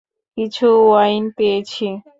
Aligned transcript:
কিছু 0.37 0.67
ওয়াইন 0.83 1.23
পেয়েছি। 1.37 1.85